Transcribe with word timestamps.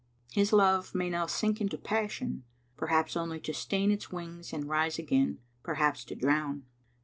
His 0.31 0.51
love 0.51 0.95
may 0.95 1.11
now 1.11 1.27
sink 1.27 1.61
into 1.61 1.77
passion, 1.77 2.43
perhaps 2.75 3.15
only 3.15 3.39
to 3.41 3.53
stain 3.53 3.91
its 3.91 4.11
wings 4.11 4.51
and 4.51 4.67
rise 4.67 4.97
again, 4.97 5.37
perhaps 5.61 6.03
to 6.05 6.15
drown. 6.15 6.63